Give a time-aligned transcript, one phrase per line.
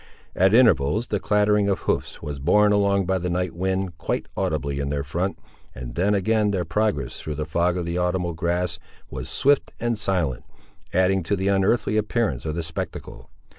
[0.35, 4.79] At intervals, the clattering of hoofs was borne along by the night wind, quite audibly
[4.79, 5.37] in their front,
[5.75, 8.79] and then, again, their progress through the fog of the autumnal grass,
[9.11, 10.43] was swift and silent;
[10.91, 13.29] adding to the unearthly appearance of the spectacle.